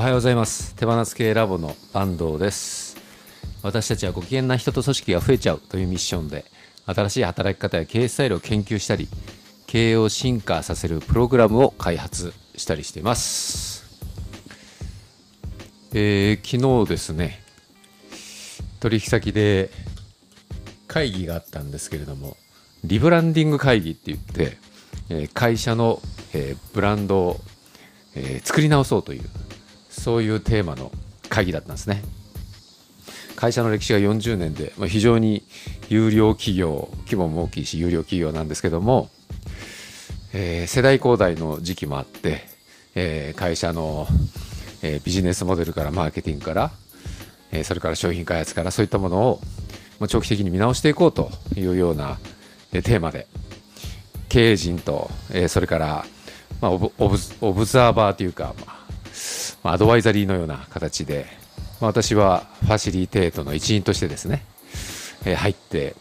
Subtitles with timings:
[0.00, 0.74] おはようございます。
[0.76, 2.96] 手放す系ラボの安藤です。
[3.62, 6.46] 私たちはご機嫌な人と組織が増えちゃうというミッションで
[6.86, 9.08] 新しい働き方や経営スタイルを研究したり
[9.66, 13.84] 経営を進化させるプログラムを開発したりしています。
[15.92, 17.42] えー、昨日ですね
[18.80, 19.68] 取引先で
[20.88, 22.38] 会議があったんですけれども
[22.84, 24.56] リブランディング会議って言って、
[25.10, 26.00] え会社の、
[26.32, 27.40] えブランドを、
[28.14, 29.28] え作り直そうという
[30.00, 30.90] そういうテーマの
[31.28, 32.02] 会議だったんですね。
[33.36, 35.42] 会社の歴史が40年で、まあ、非常に
[35.90, 39.10] 有料企業規模も大きいし有料企業なんですけども、
[40.32, 42.44] えー世代交代の時期もあって、
[42.94, 44.06] えー会社の、
[44.82, 46.70] えービジネスモデルからマーケティングから、
[47.52, 49.40] えそれから商品開発からそういったものを、
[49.98, 52.18] まあ、長期的に見直していこうというような、
[52.72, 53.26] えテーマで
[54.30, 56.06] 経営陣と、えそれから、
[56.62, 57.08] まあ、オブオ
[57.52, 58.79] ブザーバーというか、まあ
[59.62, 61.26] アドバイザリーのような形で、
[61.80, 64.44] まあ、私はファシリテートの一員としてですね、
[65.24, 65.94] えー入って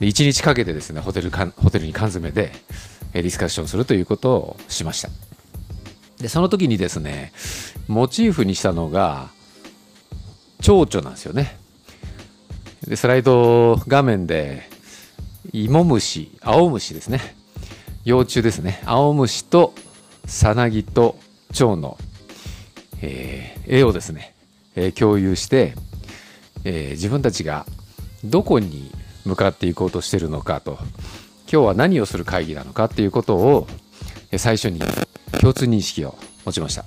[0.00, 2.52] で1日かけてですねホテルかんホテルに缶詰で、
[3.12, 5.10] えーディスカッションするということをしました。
[6.20, 7.32] でその時にですね
[7.86, 9.28] モチーフにしたのが
[10.60, 11.56] 蝶々なんですよね。
[12.86, 14.68] でスライド画面で
[15.52, 17.36] 芋虫青虫ですね。
[18.04, 18.82] 幼虫ですね。
[18.86, 19.74] 青虫と
[20.26, 21.18] さなぎと
[21.52, 21.98] 蝶の、
[23.02, 24.34] えー絵をですね、
[24.76, 25.74] えー共有して、
[26.64, 27.66] えー自分たちが
[28.24, 28.90] どこに
[29.24, 30.78] 向かっていこうとしてるのかと
[31.50, 33.66] 今日は何をする会議なのかっていうことを
[34.36, 34.80] 最初に
[35.40, 36.82] 共通認識を持ちました、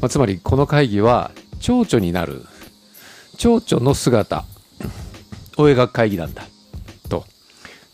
[0.00, 2.42] まあ、つまりこの会議は蝶々になる
[3.36, 4.44] 蝶々の姿
[5.56, 6.44] を描く会議なんだ
[7.08, 7.24] と。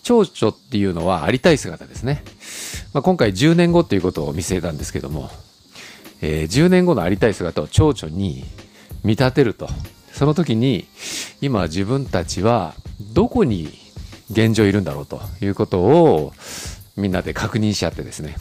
[0.03, 2.23] 蝶々っていうのはありたい姿ですね、
[2.95, 5.31] まあ、今回10年後ということを見据えたんですけども、
[6.23, 8.45] えー10年後のありたい姿を蝶々に
[9.05, 9.69] 見立てると。
[10.17, 10.87] その時に
[11.43, 12.73] 今自分たちは
[13.13, 13.69] どこに
[14.31, 16.33] 現状いるんだろうということを
[16.97, 18.37] みんなで確認し合ってですね、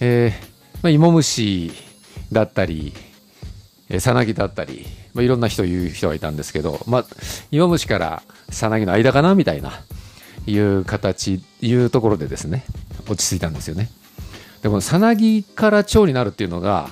[0.00, 0.32] えー
[0.82, 1.72] まあ、芋虫
[2.30, 2.92] だったり
[3.88, 7.04] えーさなぎだったり、まあ、いろんな人言う人がいたんですけど、まあ、
[7.50, 9.72] 芋虫からさなぎの間かなみたいな
[10.46, 12.64] いう形いうところでですね
[13.08, 13.90] 落ち着いたんですよね。
[14.62, 16.88] でこのさなぎから蝶になるっていうのが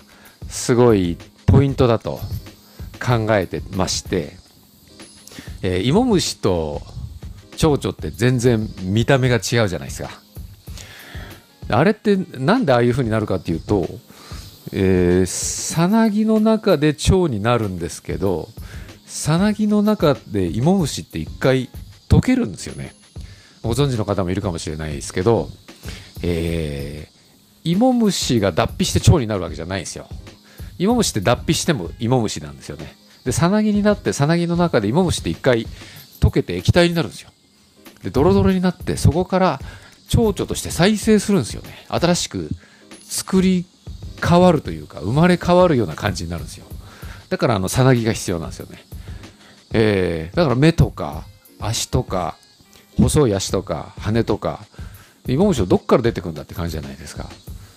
[0.48, 1.16] すごい
[1.46, 2.20] ポイントだと
[3.00, 4.32] 考えてまして、
[5.62, 6.82] えー芋虫と
[7.56, 10.10] 蝶々って全然見た目が違うじゃないですか。
[11.68, 13.86] あれってなんでああいう風になるかっていうと
[14.72, 18.48] えーさなぎの中で蝶になるんですけど
[19.06, 21.68] さなぎの中で芋虫って一回
[22.08, 22.94] 溶けるんですよね。
[23.62, 25.48] ご存知の方もいるかもしれないですけど、
[26.22, 27.19] えー
[27.70, 30.08] 芋虫が脱皮して蝶になるわけじゃないんですよ。
[30.78, 32.94] 芋虫って脱皮しても芋虫なんですよね。
[33.24, 35.66] でさなぎになってさなぎの中で芋虫って一回
[36.20, 37.30] 溶けて液体になるんですよ。
[38.02, 39.60] でドロドロになってそこから
[40.08, 41.84] 蝶々として再生するんですよね。
[41.88, 42.48] 新しく
[43.02, 43.66] 作り
[44.22, 46.66] 変わるというか生まれ変わるような感じになるんですよ。
[47.28, 48.84] だからあのさなぎが必要なんですよね。
[49.72, 51.24] えーだから目とか
[51.60, 52.36] 足とか
[52.96, 54.60] 細い足とか羽とか
[55.26, 57.28] 芋虫をどっから出てくるんだって感じじゃないですか。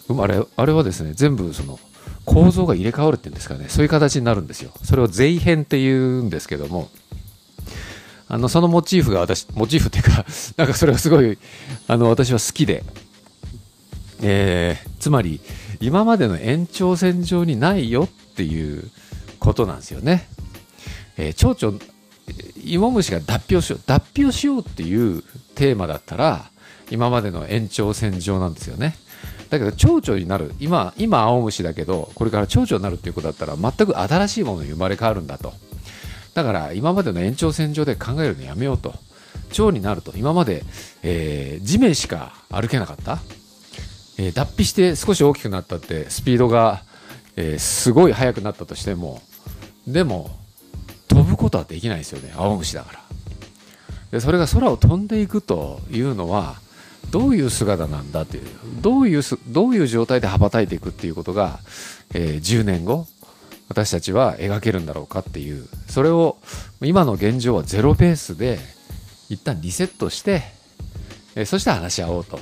[0.09, 1.79] あれあれはですね全部その
[2.25, 6.89] 構造が入れ替わるっていうんですかねそういう形になるんですよそれを税編っていうんですけども
[8.27, 10.25] あのそのモチーフが私モチーフっていうか
[10.57, 11.37] なんかそれがすごい
[11.87, 12.83] あの私は好きで
[14.21, 15.41] えーつまり
[15.81, 18.89] 今までの延長線上にないよっていう
[19.39, 20.29] ことなんですよね。
[21.17, 21.79] えー蝶々
[22.63, 25.21] 芋虫が脱皮をしよう脱皮をしようっていう
[25.55, 26.49] テーマだったら
[26.89, 28.95] 今までの延長線上なんですよね。
[29.53, 30.53] だけど蝶々になる。
[30.59, 35.53] 今今青虫だけどこれから蝶々になるっていうことだったら全く新しいものに生まれ変わるんだと。
[36.33, 38.93] だから今までの延長線上で考えるのやめようと。
[39.51, 40.63] 蝶になると今まで、
[41.03, 43.19] えー地面しか歩けなかった。
[44.17, 46.83] えー脱皮して少し大きくなったってスピードが、
[47.35, 49.21] えーすごい速くなったとしても
[49.87, 50.31] でも
[51.07, 52.33] 飛ぶことはできないですよね。
[52.35, 52.99] 青虫だから。
[54.11, 56.55] でそれが空を飛んでいくというのは
[57.11, 58.43] どういう姿なんだという
[58.81, 61.59] どういうすどういう状態で羽ばたいていくっていうことが、
[62.13, 63.07] えー10年後
[63.69, 66.37] 私たちは描けるんだろうかっていうそれを
[66.81, 68.59] 今の現状はゼロベースで
[69.29, 70.43] 一旦リセットして、
[71.35, 72.39] えーそして話し合おうと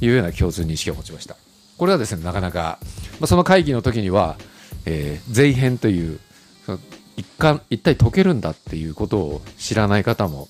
[0.00, 1.36] いうような共通認識を持ちました。
[1.78, 2.78] これはですねなかなか、
[3.20, 4.36] まあ、その会議の時には、
[4.84, 6.20] えー、税編という
[6.66, 6.78] その
[7.16, 10.48] 一貫一体解けるんだっていうことを知らない方も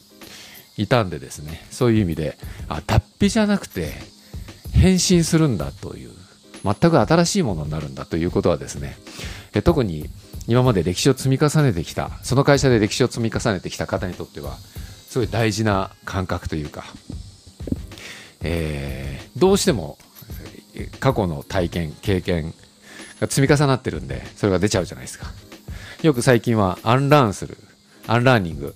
[0.81, 2.38] いたんでですねそういう意味で
[2.69, 3.93] あ脱皮じゃなくて
[4.73, 6.11] 変身するんだという
[6.65, 8.97] 全く新しいものになるんだということはですね、
[9.55, 10.11] え特に
[10.47, 14.56] 今まで歴史を積み重ねてきたその会社で歴史を積み重ねてきた方にとっては
[15.09, 16.85] すごい大事な感覚というか、
[18.43, 19.99] えー、どうしても
[20.99, 22.55] 過去の体験経験
[23.21, 25.26] が積み重なってるんでそれが出ちゃうじゃないですか。
[26.03, 27.59] よく最近は unlearn する
[28.07, 28.75] unlearning、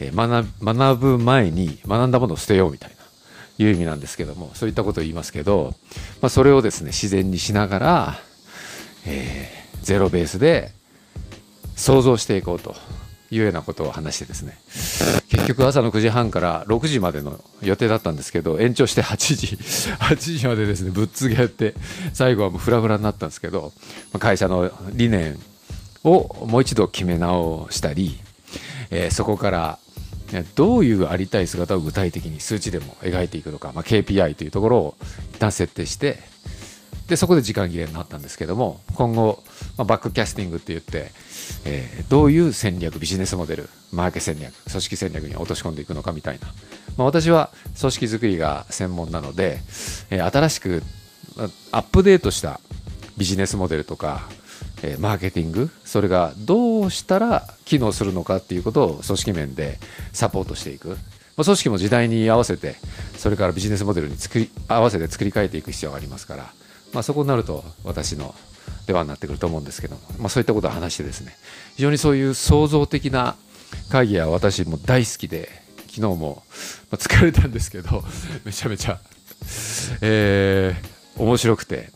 [0.00, 3.04] え、学学ぶ前に学んだものを捨てようみたいな
[3.58, 5.74] いう意味なんですけどもそういったことを言いますけど、
[6.20, 8.14] まあ、それをですね自然にしながら、
[9.06, 10.72] えー、ゼロベースで
[11.76, 12.74] 創造していこうと
[13.30, 14.58] いうようなことを話してですね
[15.28, 21.74] 結局朝の9時半から6時までの予定だったんですけど延長して8時8時までですねぶっつけやって
[22.12, 23.72] 最後はもうフラフラになったんですけど
[24.18, 25.38] 会社の理念
[26.04, 28.20] をもう一度決め直したり、
[28.90, 29.78] えー、そこから
[30.42, 34.94] どういうありたい姿を具体的に数値でも描いていくのか、まあ、KPI というところを
[35.32, 36.18] 一旦設定して
[37.08, 39.42] でそこで時間切れになったんですけども今後、
[39.76, 41.10] まあ、バックキャスティングって言って、
[41.66, 46.46] えー、どういう戦略ビジネスモデルマーケ戦略組織戦略に落とし込んでいくのかみたいな、
[46.96, 49.58] まあ、私は組織づくりが専門なので、
[50.10, 50.82] えー、新しく
[51.72, 52.60] アップデートした
[53.18, 54.28] ビジネスモデルとか
[54.82, 59.78] えマーケティングそれがどうしたら機能するのかっていうことを組織面で
[60.12, 60.96] サポートしていく、
[61.36, 62.76] ま、組織も時代に合わせて
[63.16, 66.52] それからビジネスモデルに作り合わせて作り変えていく必要がありますから、
[66.92, 68.34] まあ、そこになると私の
[68.86, 71.36] 出番になってくると思うんですけども、まあ、そういったことを話してですね。
[71.76, 73.36] 非常にそういう創造的な
[73.90, 75.48] 会議は私も大好きで
[75.88, 76.42] 昨日も
[76.90, 78.04] ま疲れたんですけど
[78.44, 79.00] めちゃめちゃ、
[80.00, 81.90] えー、面白くて。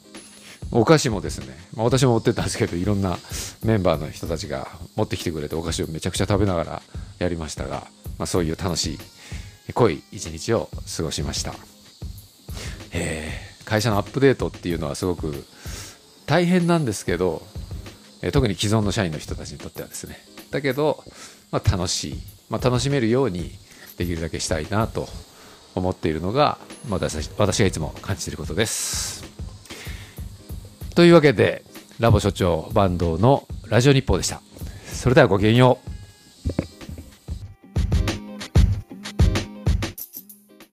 [0.71, 3.17] お菓子もですね、まあ、私も持ってったんですけどいろんな
[3.65, 6.83] メンバーの人たちが持ってきてくれてお菓子をめちゃくちゃ食べながら
[7.19, 7.87] やりましたが、
[8.19, 8.99] まあ、そういう楽し
[9.69, 11.55] い濃い一日を過ごしました、
[12.93, 15.45] えー、会社のアップデートっていうのはすごく
[16.27, 17.43] 大変なんですけど、
[18.23, 20.19] えー、特に既存の社員の人たちにとってはですね
[20.51, 21.03] だけど、
[21.51, 22.15] まあ、楽しい、
[22.51, 23.53] まあ、楽しめるように
[23.97, 25.09] できるだけしたいなと
[25.75, 27.01] 思っているのが、まあ、
[27.39, 29.28] 私がいつも感じていることです。
[30.99, 31.63] というわけで
[32.01, 34.43] ラボ所長坂東のラジオ日報でした。
[34.85, 35.98] それではごきげんよう。